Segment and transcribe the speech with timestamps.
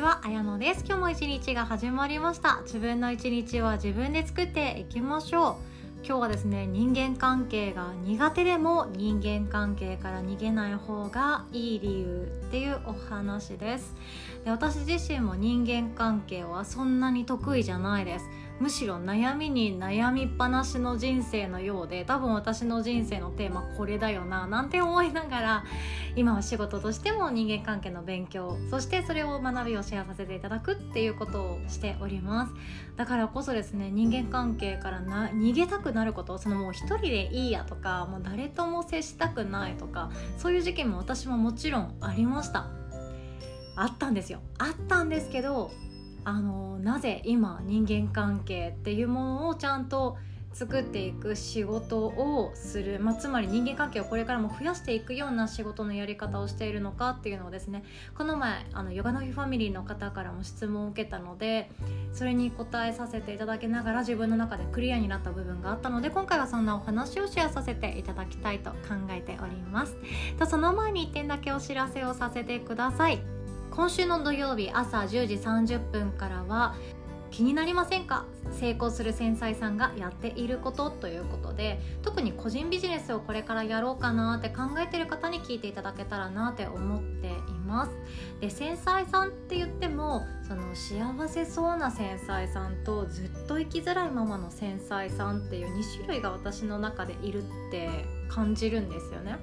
[0.00, 0.84] ちは、あやのです。
[0.86, 2.60] 今日も一日が始まりました。
[2.62, 5.54] 自分の一日は自分で作っていきましょう。
[6.02, 13.94] 今日はですね、人間関係が苦手でも人間関係から逃げない方がいい理由っていうお話です。
[14.42, 18.24] で私自身も人間関係はそんなに得意じゃないです。
[18.60, 25.64] むしろ悩みに悩みっぱなしの人生のようで多分私の人生のテーマこれだよななんて思いながら
[26.14, 32.52] 今は仕事としても人間関係の勉強そしてそれを学びをシェアさせていただくっていうことをしております。
[32.96, 42.66] だからこそですね人間関係からな逃げたくなることそのもう一人でいいやとかもう誰とも接したくないとかそういう時期も私ももちろんありました。
[43.76, 44.40] あったんですよ。
[44.58, 45.70] あったんですけど
[46.24, 50.16] あのなぜ今人間関係っていうものをちゃんと
[50.52, 57.84] 作っていく仕事をする、まあ、つまり人間関係をこれからも増やしていくような仕事のやり方をしているのかっていうのをですね
[58.16, 61.70] この前あのヨガの日ファミリーの方からも質問を受けたので
[62.12, 68.76] それに答えさせていただきながら自分の中でクリアになった部分があったので今回はそんなお話をシェアさせていただきたいと考
[69.10, 69.96] えております。
[70.38, 73.39] とその前に1点だけお知らせをさせてください。
[73.70, 76.74] 今週の土曜日朝10時30分からは
[77.30, 78.26] 気になりませんか？
[78.58, 87.32] 成功する繊細さんがやっていることということで特に個人ビジネスをこれからやろうかなって考えてる方に聞いていただけたらなって思ってい
[87.64, 87.92] ます。
[88.40, 97.88] で繊細さんって言ってもその幸せそうな繊細さんとずっと生きづらいままの繊細さんっていう2種類が私の中でいるって
[98.28, 99.38] 感じるんですよね。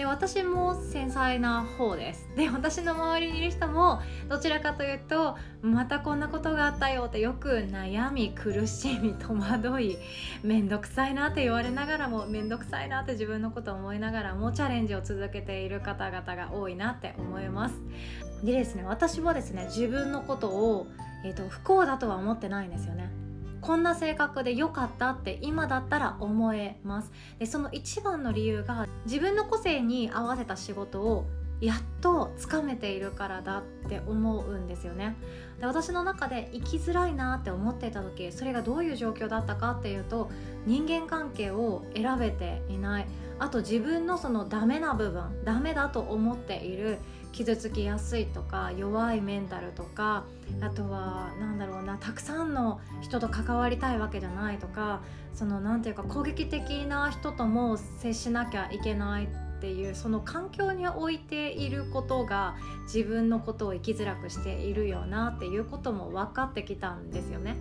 [0.00, 2.26] で私も繊細な方です。
[2.34, 9.98] で私の周りにいる人もどちらかというとまたこんなことがあったよってよく悩み苦しみ戸惑い
[10.42, 17.74] 面倒くさいなって言われながらも面倒くさいなって自分のことを思いながらもチャレンジを続けている方々が多いなって思います。
[18.42, 20.86] でですね私はですね自分のことを、
[21.26, 23.19] えーと、不幸だとは思ってないんですよね。
[23.60, 27.12] こんな性格で良かったって今だったら思えます。
[27.38, 31.26] でその一番の理由が自分の個性に合わせた仕事を
[31.60, 35.14] やっとつかめているからだって思うんですよね。
[35.60, 40.30] で私の中で生きづらいなって思っていた時それがどういう状況だったかっていうと
[40.66, 43.06] 人間関係を選べていない。
[43.40, 46.98] あと自分のそのダメな部分ダメだと思っている
[47.32, 50.24] 傷つきやすいとか弱いメンタルとか
[50.60, 55.00] あとは何だろうなたくさんの人と関わりたいわけじゃないとか
[55.32, 59.28] その何て言うか攻撃的な人とも接しなきゃいけない
[59.60, 67.58] っていうその環境に置いていることが自分のことを生きづらくしているよなっていうことも分かってきたんですよね。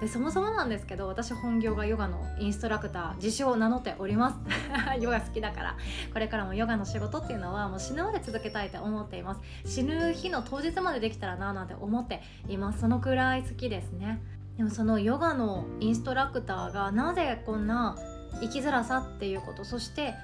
[0.00, 4.36] でそもそもなんですけど私本業がヨガのインストラクター自称を名乗っております。
[5.00, 5.76] ヨガ好きだから。
[6.12, 9.40] これからもヨガの仕事っていうのはもう死ぬまで続けたいと思っています。
[9.64, 12.80] 死ぬ日の当日までできたらななんて思っています。
[12.80, 14.20] そのくらい好きですね。
[14.56, 17.96] でもそのヨガのインストラクターがなぜこんな
[18.40, 20.14] 生きづらさっていうことそして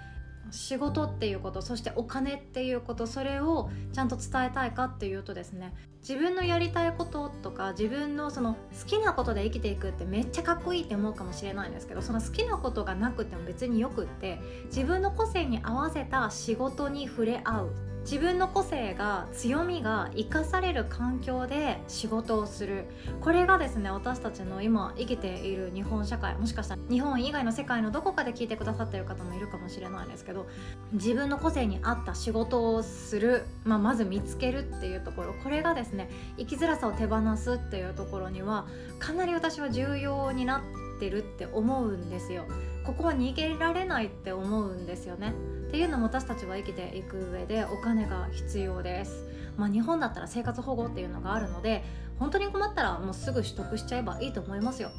[0.54, 17.93] 仕事っていうことそしてお金っていうことそれをちゃんと伝えたいかっていうとですね自分のやりたいこととか自分のその好きなことで生きていくってめっちゃかっこいいって思うかもしれないんですけどその好きなことがなくても別によくって自分の個性に合わせた仕事に触れ合う。
[18.04, 22.84] 自分の個性が強みが生かされる環境で仕事をする
[23.22, 30.46] これがですね私たちの今生きている日本社会もしかしたら日本以外の世界のどこかで聞いてくださってる方もいるかもしれないですけど
[30.92, 38.66] 自分の個性に合った仕事をする、まあ、まず見つけるっていうところこれがですね生きづらさを手放すっていうところには
[38.98, 42.44] かなり私は重要になってるって思うんですよ。
[42.84, 45.32] ここは逃げられないって思うんですよね。
[45.74, 49.26] っていうのも私たちは生きていく上でお金が必要です。
[49.56, 51.82] まあ、日本だったら生活保護っていうのがあるので
[52.16, 54.92] 本当に困ったらもうすぐ取得しちゃえばいいと思いますよ。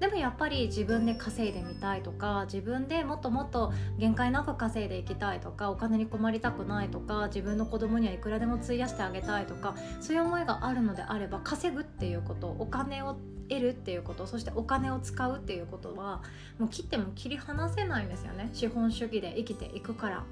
[0.00, 13.16] でもやっぱり自分で稼いでみたいとか自分でもっともっと限界なく稼いでいきたいとかお金に困りたくないとか自分の子供にはいくらでも費やしてあげたいとかそういう思いがあるのであれば稼ぐっていうことお金を
[13.48, 16.22] 得るっていうことそしてお金を使うっていうことは
[16.58, 20.24] もう切っても切り離せないんですよね資本主義で生きていくから。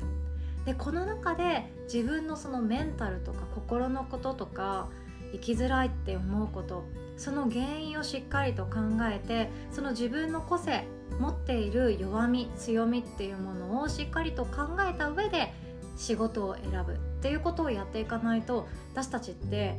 [0.67, 4.89] でこの中で自分のそのメンタルとか心のこととか
[5.33, 6.85] 生きづらいって思うこと。
[7.17, 8.73] その原因をしっかりと考
[9.11, 10.85] えてその自分の個性
[11.19, 15.55] 持っている弱み強みっていうものをしっかりと考えた上で
[15.97, 16.93] 仕事を選ぶ。
[16.93, 19.77] っていうことをやっていかないと私たちって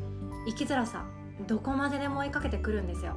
[0.47, 1.05] 生きづらさ
[1.47, 3.15] どこまででも追いかけてくるんですよ。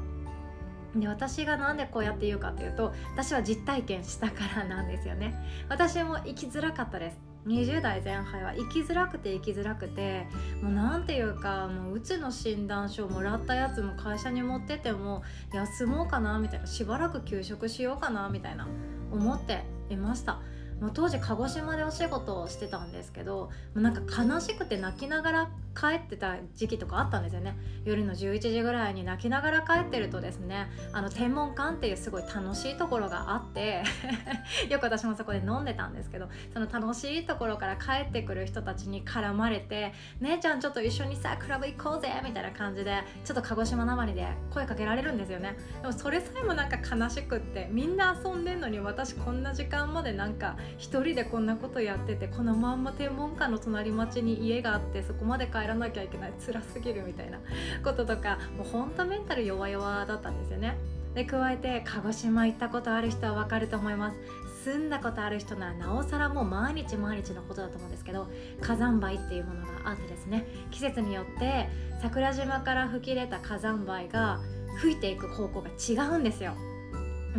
[0.95, 5.35] で私がなんでこうやって言うかっていうと私は実体験したからなんですよね。
[5.69, 7.30] 私も生きづらかったです。
[7.47, 10.27] 20代前半は生きづらくて生きづらくて
[10.63, 15.23] もうなんていうかもううつの診断書をもらったやつも会社に持ってても
[15.53, 18.69] 休もうかなみたいなしばらく休職しようかなみたいな
[19.11, 20.41] 思っていました。
[20.81, 27.57] もう当時鹿児島でお仕事をしてたんですけどもうなんか悲しくて泣きながら帰ってた時期とかあったんですよね。
[27.85, 33.83] 夜の11時ぐらいに泣きながら帰ってるとですねあの天文館っていうすごい楽しいところがあって
[34.69, 45.57] よく私もそこで飲んでたんですけどその楽しいところから帰ってくる人たちに絡まれて「姉ちゃんちょっと一緒にさクラブ行こうぜ」みたいな感じでちょっと鹿児島なまりで声かけられるんですよね。
[45.81, 57.39] でもそれさえもなんか悲しくってみんな遊んでんのに私こんな時間までなんか一人でこんなことやっててこのまんま天文館の隣町に家があってそこまで帰らなきゃいけない辛すぎるみたいな
[57.85, 60.77] こととかもうほんとメンタル弱々だったんですよね。
[61.15, 64.17] で加えて鹿児島行ったことある人は分かると思います。
[64.65, 68.29] 住んだことある人ならなおさらもう毎日毎日のことだと思うんですけど
[68.61, 71.69] 火山灰っていうものがあってですね季節によって
[72.03, 74.39] 桜島から吹き出た火山灰が
[74.79, 76.55] 吹いていく方向が違うんですよ。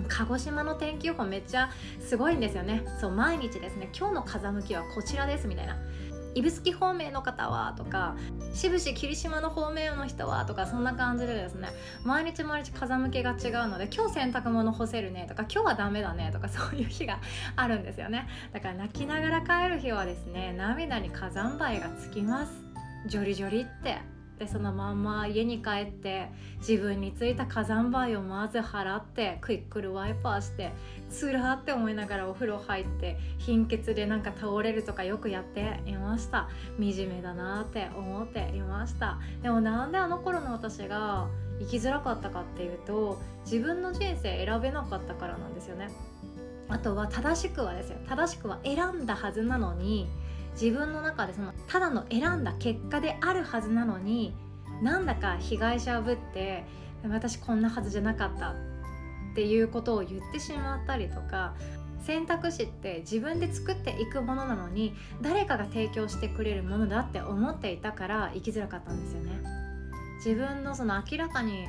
[0.08, 1.70] 鹿児島の天気予報めっちゃ
[2.00, 2.84] すごいんですよね。
[3.00, 5.78] そう毎日ですね今日の風向きはこちらですみたいな。
[6.36, 8.16] 指宿方面の方はとか
[8.54, 11.70] 志布志霧島の方面の人はとかそんな感じでですね
[12.04, 17.20] 毎日毎日風向きが違うので今日洗濯物干せるねとか今日はダメだねとか そういう日が
[17.56, 18.28] あるんですよね。
[18.54, 22.54] だから泣きながら帰る日はですね涙に火山灰がつきます。
[23.08, 24.21] ジョリジョリって。
[24.42, 26.32] でそのまんま家に帰って
[26.68, 30.74] 自分についた火山灰をまず払ってクイックルワイパーして
[31.12, 36.50] つらって思いながらお風呂入って貧血でなんか倒れるとかよくやっていました。
[36.80, 39.20] 惨めだなって思っていました。
[39.44, 41.28] でもなんであの頃の私が
[41.60, 45.90] 生きづらかったかっていうと自分の人生選べなかったからなんですよね。
[46.68, 48.00] あとは正しくはですよ。
[48.10, 50.10] 正しくは選んだはずなのに
[50.54, 54.34] 自分の中でそのただの選んだ結果であるはずなのに
[54.82, 56.66] なんだか被害者をぶって
[57.08, 58.56] 私こんなはずじゃなかったっ
[59.36, 61.56] ていうことを言ってしまったりとか
[62.02, 69.40] 選択肢って自分で作っていくものなのに誰かが提供してくれるものだって思っていたから生きづらかったんですよね。
[70.18, 71.68] 自分のその明らかに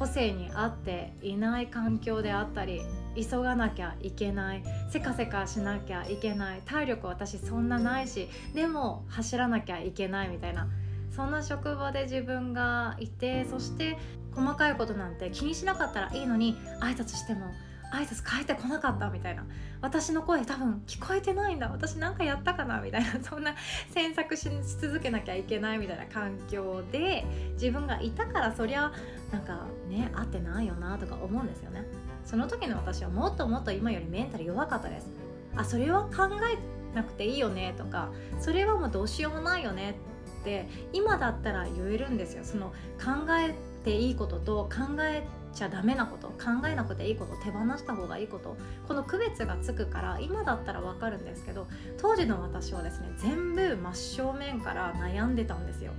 [0.00, 2.80] 個性に合っていない環境であったり
[3.14, 10.68] 急がなきゃいけないせかせかしなきゃいけない体力私そんなないしでも走らなきゃいけないみたいな
[11.14, 13.98] そんな職場で自分がいてそして
[14.34, 17.52] 細かいことなんて気にしなかったらいいのに挨拶しても
[17.92, 19.44] 挨拶返ってこなかったみたいな
[19.82, 23.54] 私の声多分聞こえてないんだ私なんかやったかなみたいなそんな
[23.92, 24.48] 詮索し
[24.80, 27.24] 続けなきゃいけないみたいな環境で
[27.54, 28.92] 自分がいたからそりゃ
[29.32, 31.84] なんかね合ってないよなとか思うんですよね。
[32.24, 35.08] その時の私はもっともっと今よりメンタル弱かったです。
[35.56, 38.10] あそれは考えなくていいよねとか
[38.40, 39.96] それはもうどうしようもないよね
[40.40, 42.44] って今だったら言えるんですよ。
[42.44, 42.68] その
[42.98, 43.54] 考え
[43.84, 48.56] ていいことと考えちゃダメなこと考えなくていいこと手放した方がいいこと
[48.86, 51.66] この区別がつくから今だったらわかるんですけど
[51.98, 55.92] 当時の私はですね全部真正面から悩んでたんですよ。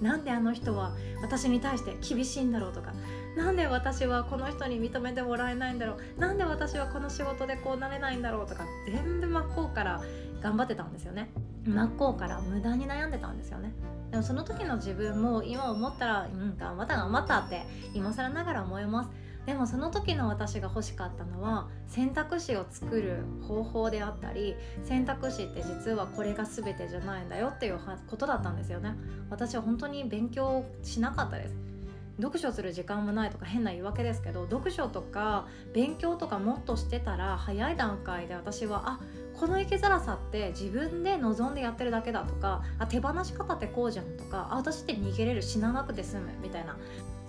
[0.00, 0.92] なんであの人は
[1.22, 2.92] 私に対して厳しいんだろうとか
[3.36, 10.02] なんで私はこの人に認めてもらえないんだろうなんで私はこの仕事でこうなれないんだろうとか全部真っ向から
[10.40, 11.30] 頑張ってたんですよね。
[11.66, 13.72] 真っ向から無駄に悩んでたんですよね。
[14.10, 17.62] でもその時の自分も今思ったらうん頑張った頑張ったって
[17.94, 19.10] 今更ながら思います。
[19.46, 24.54] でもその時の私が欲しかったのは選択肢を作る方法であったり
[24.84, 28.94] 選択肢って実はこれが全てじゃないんだよっていうことだったんですよね。
[29.30, 31.70] 私は本当に勉強しなかったです。
[32.20, 39.00] 読書する時間もないとか変な言い訳ですけど読書とか勉強とかもっとしてたら早い段階で私はあ
[39.38, 46.76] この生きづらさって自分で望んでやってるだけだとかあ手放し方ってこうじゃんとかあ私って逃げれる死ななくて済むみたいな。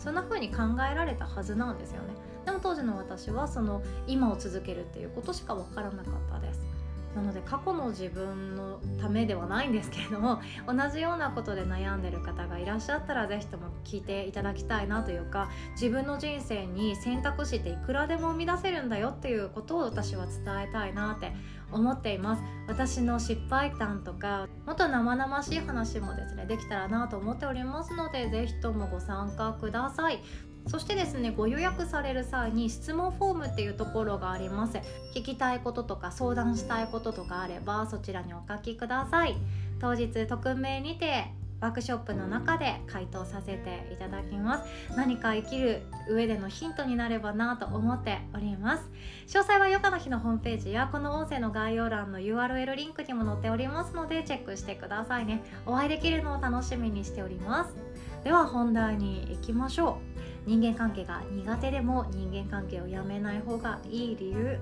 [0.01, 2.07] そんな風に考えられたはずなんですよね。
[2.43, 6.70] でも当時の私はその今を続けるっていうことしか分からなかったです。
[7.15, 21.33] なので過去の自分のためではないんですけれども同じようなことで悩んでる方がいらっしゃったら是非とも聞いていただきたいなというか自分の人生に選択肢っていくらでも生み出せるんだよっていうことを私は伝えたいなって
[21.71, 22.43] 思っています。
[22.67, 30.21] 私の失敗談とかもっと生々しい話もですねできたらなと思っておりますので是非ともご参加ください。
[30.67, 34.77] そしてですねご予約される際に質問フォームっていうところがあります。
[35.13, 39.35] 聞きたいこととか相談したいこととかあればそちらにお書きください。
[39.79, 41.25] 当日匿名にて
[41.61, 44.95] ワークショップの中で回答させていただきます。
[44.95, 48.89] 何か生きる上でのヒントになればなと思っております。
[49.27, 55.43] 詳細はヨガの日のホームページやこの音声の概要欄の URL リンクにも載っておりますのでチェックしてくださいね。
[55.67, 57.75] お会いできるのを楽しみにしております。
[58.23, 60.10] では本題に行きましょう。
[60.45, 64.57] 人間関係が苦手でも人間関係をやめない方がいい理由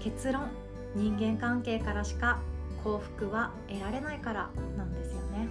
[0.00, 0.48] 結論
[0.94, 2.40] 人間関係からしか
[2.82, 5.48] 幸福は得られないからなんですよね。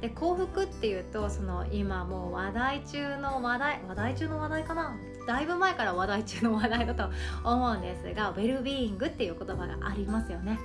[0.00, 4.96] で幸福っていうとその今もう話題中の話題話題中の話題かな？
[5.26, 7.10] だいぶ前から話題中の話題だと
[7.44, 10.58] 思うんですがウェルビーイングっていう言葉がありますよね。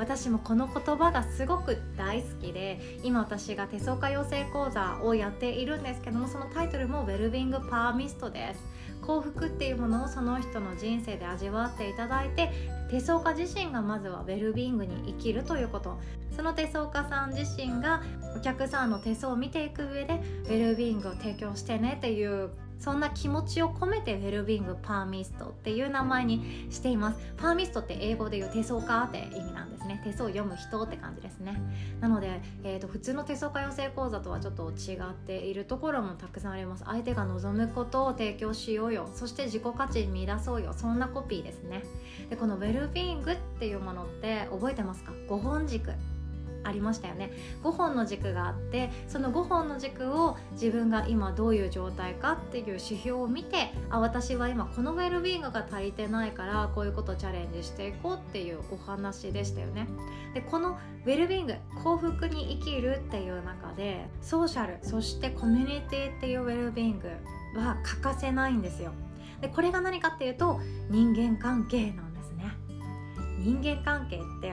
[0.00, 8.64] 私もこの言葉がすごく大好きで今私が手相家養成講座をやっているんですけどもそのタイトルもウェルビングパーミストです。
[9.02, 12.50] 幸福っていうものをその人の人生で味わっていただいて
[12.90, 15.98] 手相家自身がまずはウェルビーングに生きるということ。
[16.34, 18.02] その手相家さん自身が
[18.34, 20.14] お客さんの手相を見ていく上で
[20.44, 27.18] ウェルビーングを提供してねっていうそんな気持ちを込めてウェルビングパーミストっていう名前にしています。
[27.36, 29.79] パーミストって英語で言う手相家って意味なんです。
[29.90, 31.60] ね手相を読む人って感じですね。
[32.00, 36.84] なので、えーと、普通の手相家養成講座とはちょっと違っているところもたくさんあります。
[36.84, 39.08] 相手が望むことを提供しようよ。
[39.14, 40.72] そして自己価値見出そうよ。
[40.72, 41.82] そんなコピーですね。
[42.28, 45.92] でこのウェルビーングっていうものって覚えてますか？5本軸。
[46.62, 47.30] ありましたよね。
[47.62, 59.88] 5本の軸があってその5本の軸を自分が今どういう状態かっていう指標を見てあ私は今このウェルビーイングが足りてないからこういうことチャレンジしていこうっていうお話でしたよね。
[60.34, 67.08] でこのウェルビーイング幸福に生きるっていう中でソーシャルそしてコミュニティっていうウェルビーイング
[67.58, 68.92] は欠かせないんですよ。
[69.40, 72.52] でこれが何かっていうと人間関係なんですね。
[73.38, 74.52] 人間関係って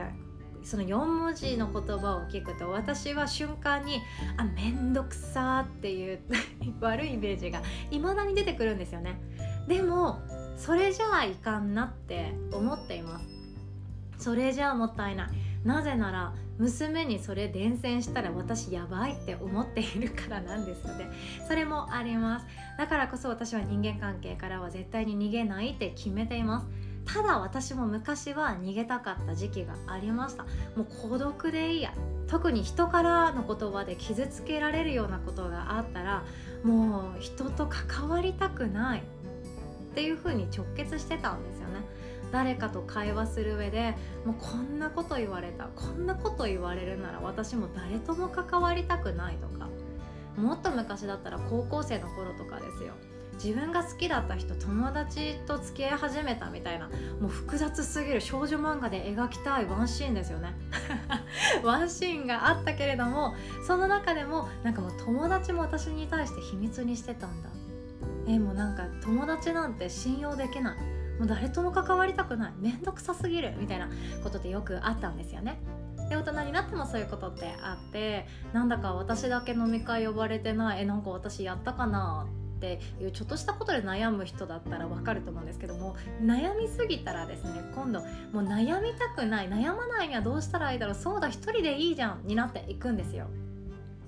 [0.68, 4.02] その4文字の言葉を聞くと私は瞬間に
[4.36, 6.20] あ面倒くさっていう
[6.82, 9.18] 悪いイメージが未だに出てくるんですよね。
[9.66, 10.20] でも
[10.58, 13.26] それじゃあいかんなって思っています。
[14.18, 15.28] それじゃあもったいない。
[15.64, 21.08] なぜなら娘にそれ伝染したら私やばいって思っているからなんですよね。
[21.46, 22.46] それもあります。
[22.76, 26.66] だからこそ私は人間関係からは絶対に逃げないって決めています。
[27.12, 30.44] ただ私も昔は逃げたかった時期がありました。
[30.76, 31.92] もう孤独でいいや。
[32.26, 36.24] 特に人からの言葉で傷つけられるようなことがあったら
[36.62, 39.00] もう人と関わりたくない。
[39.00, 41.80] っていうふうに直結してたんですよね。
[42.30, 43.94] 誰かと会話する上で
[44.26, 45.68] もうこんなこと言われた。
[45.74, 49.68] こんなこと言われるなら私も誰とも関わりたくないとか。
[50.36, 52.92] もっと昔だったら高校生の頃とかですよ。
[53.42, 56.88] 自分が好きだった人友達と付き合い始めたみたいな
[57.20, 58.20] もう複雑すぎる。
[58.20, 59.66] 少女漫画で描きたい。
[59.66, 60.54] ワンシーンですよね。
[61.62, 63.34] ワンシーンがあったけれども
[63.66, 67.48] その中でもなんかもう友達も私に対して秘密にしてたんだ。
[68.26, 70.78] えもうなんか友達なんて信用できない。
[71.18, 72.52] もう誰とも関わりたくない。
[72.58, 73.54] 面倒くさすぎる。
[73.58, 73.88] みたいな
[74.22, 75.60] ことってよくあったんですよね。
[76.08, 80.82] で大人になってもそういうことってあってなんだか私だけ飲み会呼ばれてない。
[80.82, 82.26] えなんか私やったかな。
[82.58, 93.28] っていうちょっとしたことで悩む人だったらわかると思うんですけども悩みすぎたらですね今度もう悩みたくない悩まないにはどうしたらいいだろうそうだ一人でいいじゃんになっていくんですよ。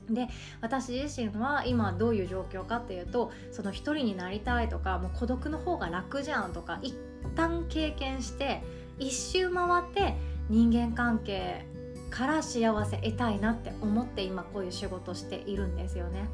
[0.09, 0.27] で
[0.61, 6.97] 私自身は今どういう状況かっていうとその一人になりたいとかもう孤独の方が楽じゃんとか一
[7.37, 8.61] 旦経験して
[8.99, 10.17] 一周回って
[10.49, 11.65] 人間関係
[12.11, 16.29] から幸せ得たいなって思って今こういう仕事しているんですよね。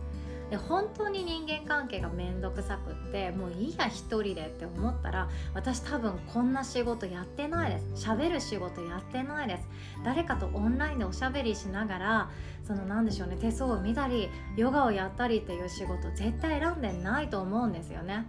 [0.51, 8.09] で本当に人間関係が面倒くさくってもういいや一人でって思ったら私多分こんな仕事やってないです。
[8.09, 9.69] 喋る仕事やってないです。
[10.05, 12.31] 誰かとオンラインでおしゃべりしながら
[12.65, 18.27] その何でしょうね手相を見たりヨガをやったりっていう仕事絶対選んでないと思うんですよね。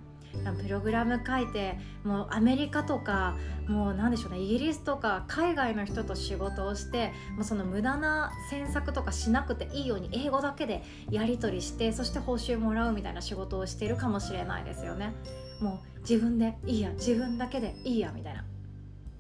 [0.61, 3.35] プログラム書いてもうアメリカとか
[3.67, 15.13] もう何でしょうねイギリスとか海外の人と仕事をしてもうその無駄な詮索とかしなくていいように英語だけでやり取りしてそして報酬もらうみたいな仕事をしてるかもしれないですよね。
[15.61, 18.45] もう自分でいいや自分だけでいいやみたいな。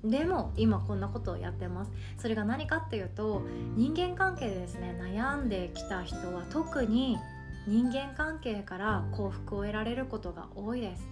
[0.03, 1.91] でも今こんなことをやってます。
[2.17, 3.41] それが何かっていうと
[3.75, 7.17] 人間関係でですね悩んできた人は特に
[7.67, 11.07] 人間関係から幸福を得られることが多いです。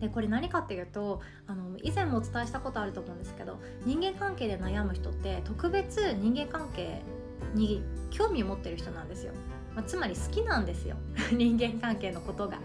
[0.00, 7.02] でこれ何かっていうとあの以前もお伝えしたことあると思うんですけど人間関係で悩む人って特別人間関係
[7.54, 9.32] に興味を持ってる人なんですよ、
[9.74, 10.96] まあ、つまり好きなんですよ。
[11.32, 12.58] 人間関係のことが。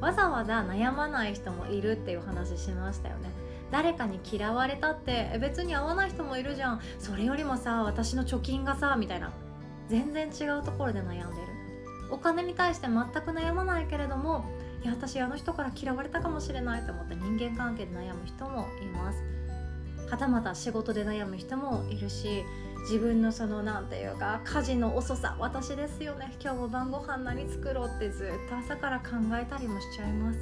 [0.00, 3.30] わざわざ悩まない人もいるっていう話しましたよね。
[3.70, 6.80] 誰かに嫌われたって別に会わない人もいるじゃん。
[6.98, 9.32] それよりもさ私の貯金がさみたいな。
[9.88, 11.48] 全然違うところで悩んでる。
[12.10, 14.44] お金に対して全く悩まないけれども
[14.84, 19.18] いや私あの人から嫌われたかもしれないと思って人間関係で悩む人もいます。
[20.08, 22.44] はたまた仕事で悩む人もいるし
[22.82, 26.36] 自分のその何て言うか家事の遅さ私ですよね。
[26.40, 30.38] 今日も晩ご飯何作ろうってずっと朝から考えたりもしちゃいます。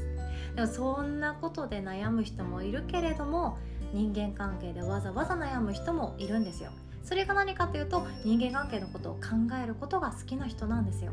[0.55, 3.57] でもそんなことで悩む人もいるけれども
[3.95, 6.71] 人間関係でわざわざ悩む人もいるんですよ。
[7.05, 9.21] それが何かというと人間関係のことを考
[9.63, 11.13] えることが好きな人なんですよ。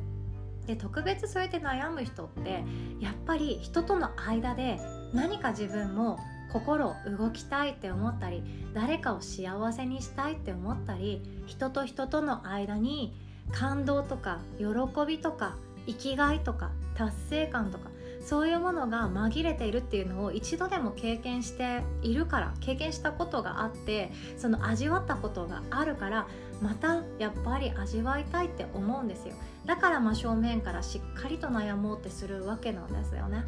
[0.66, 2.64] で特別そうやって悩む人って
[3.00, 4.80] やっぱり人との間で
[5.14, 6.20] 何か自分も
[6.54, 8.44] 心を動きたいって思ったり
[8.74, 13.14] 誰かを幸せにしたいって思ったり人と人との間に
[13.52, 14.66] 感動とか喜
[15.08, 15.56] びとか
[15.88, 17.90] 生きがいとか達成感とか
[18.24, 26.28] そういうものが紛れているっていうのを一度でも経験しているから経験したことがあってその味わったことがあるから
[26.62, 29.34] またやっぱり味わいたいって思うんですよ。
[29.66, 33.44] だから真正面からしっかりと悩もうってするわけなんですよね。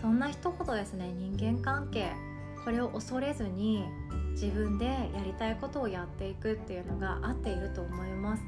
[0.00, 1.12] そんな一言ですね。
[1.12, 2.12] 人間関係
[2.64, 3.84] これを恐れずに
[4.32, 8.42] 自分でやりたいことをやっていくっていうのが合っていると思います。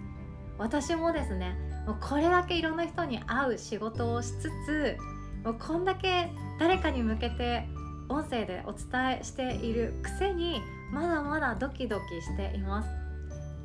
[0.59, 1.57] 私もですね
[1.87, 4.99] もうこれだけいろんな人に会う仕事をしつつ
[5.45, 7.67] もうこんだけ誰かに向けて
[8.09, 10.61] 音声でお伝えしているくせに
[10.93, 12.89] まだまだドキドキしています。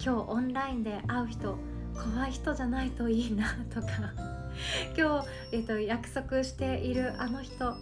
[0.04, 1.58] 今日オンラインで会う人
[1.96, 3.88] 怖い人じゃないといいなとか。
[4.98, 7.76] 今日、えーと、約束しているあの人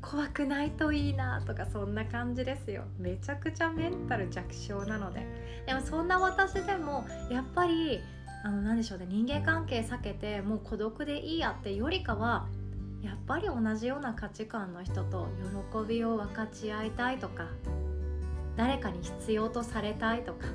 [0.00, 2.84] 怖くないといいなとかそんな感じですよ。
[2.98, 5.26] めちゃくちゃメンタル弱小なので。
[5.66, 8.00] でもそんな私でもやっぱり
[8.44, 12.46] あの何でしょうね人間関係避けてもう孤独でいいやってよりかは
[13.02, 15.28] やっぱり同じような価値観の人と
[15.72, 17.48] 喜びを分かち合いたいとか
[18.56, 20.46] 誰かに必要とされたいとか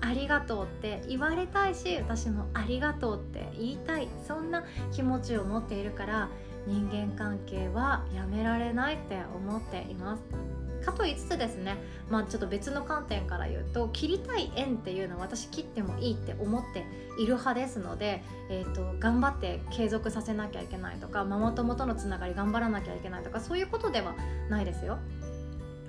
[0.00, 6.28] ありがとうって言われたいし私もありがとうって言いたいそんな気持ちを持っているから
[6.66, 10.41] 人間関係はやめられないって思っています。
[10.82, 11.76] かと言いつつですね
[12.10, 16.84] まあちょっと別の観点から言うと切りたい縁っていうのは私切ってもいいって思って
[17.18, 24.14] いる派ですので、えーと、頑張って継続させなきゃいけないとかママ友とのつながり頑張らなきゃいけないとかそういうことでは
[24.48, 24.98] ないですよ。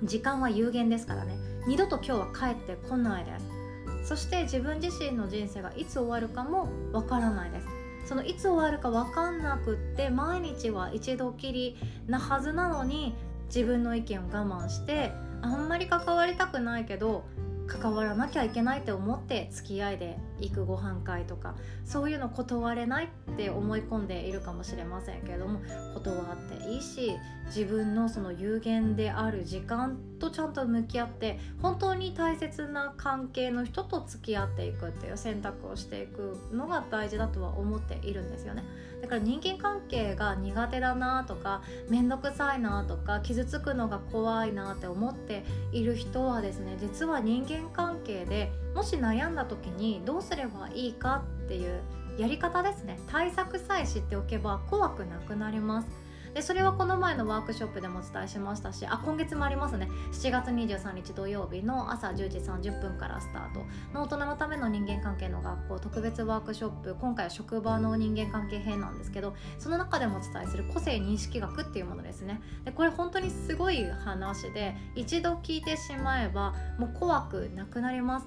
[0.02, 1.36] 時間は有限ですからね。
[1.66, 4.08] 二度と今日は帰ってこないです。
[4.08, 7.66] そして自分自身の人生がいつ終わるかもわからないです。
[8.04, 11.76] そのいつ終わるか分かんなくって毎日は一度きり
[12.06, 13.14] なはずなのに
[13.46, 17.24] 自分の意見を我慢してあんまり関わりたくないけど
[17.66, 21.54] 関わらなきゃいけないって思って付き合いで行くご飯会とか
[21.84, 25.60] そういうの断れないって思い込んでいるかもしれませんけれども
[25.94, 27.12] 断っていいし
[27.46, 38.64] 自分のその有限である時間とちゃんと向き合って本当に大切な関係の人と付き合っていくっていう選択をしていくのが大事だとは思っているんですよね。
[39.02, 51.80] だから人間関係が苦手だなとか面倒くさいなとか傷つくのが怖いなって思っている人はですね実は人間関係でもし悩んだ時にどうすればいいかっていう
[52.18, 52.98] やり方ですね。
[53.08, 55.88] 対策さえ知っておけば怖くなくなります。
[56.34, 59.88] でそれはこの前のワークショップでもお伝えしましたしあ今月もありますね。
[60.12, 63.64] 7月23日土曜日の朝10時30分からスタート。
[63.92, 72.40] の大人のための人間関係の学校特別ワークショップ今回は職場の人間関係編なんですけどその中でもお伝えする個性認識学っていうものですね。
[72.64, 78.26] でこれ本当にすごい話で一度聞いてしまえばもう怖くなくなります。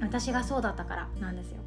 [0.00, 1.58] 私がそうだったからなんですよ。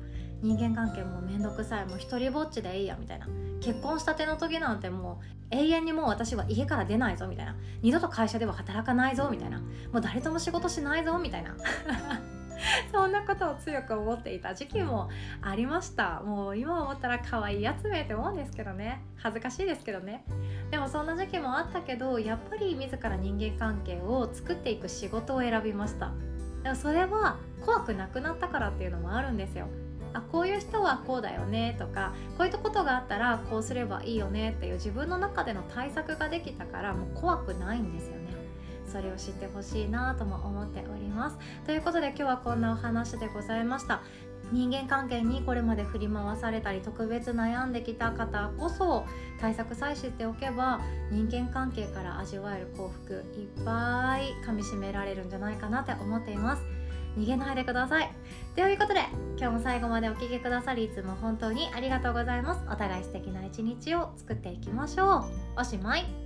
[0.42, 3.28] 人間関係もめんどくさいもう一人ぼっちでいいやみたいな。
[3.62, 7.56] 結婚したての時なんてもう永遠にもう私は家から出ないぞみたいな。
[7.82, 9.60] 二度と会社では働かないぞみたいな。
[9.60, 9.66] も
[9.96, 11.56] う誰とも仕事しないぞみたいな。
[12.92, 15.10] そんなことを強く思っていた時期も
[15.42, 16.22] ありました。
[16.22, 19.02] もう今思ったら可愛いやつめって思うんですけどね。
[19.18, 20.26] 恥ずかしいですけどね。
[20.72, 26.12] でもそんな時期もあったけどやっぱり自ら人間関係を作っていく仕事を選びました。
[26.66, 29.68] でもそれは怖くなくなったからっていうのもあるんですよ。
[30.14, 38.26] あこういう人はこうだよねとかこういったことがあったらこうすればいいよねっていう自分の中での対策ができたからもう怖くないんですよね。
[38.88, 41.38] それを知ってほしいなとも思っております。
[41.68, 44.02] ということで今日はこんなお話でございました。
[44.52, 49.06] 人間関係にこれまで振り回されたり特別悩んできた方こそ
[49.40, 50.80] 対策さえ知っておけば
[51.12, 56.64] 人間関係から味わえる幸福いっぱいかみしめられるんじゃないかなって思っています。
[57.18, 58.12] 逃げないでください。
[58.56, 59.00] ということで
[59.38, 62.62] 今日も最後までお聴きくださりいつも本当にありがとうございます。
[62.70, 65.62] お互い素敵な一日を作っていきましょう。
[65.62, 66.25] おしまい。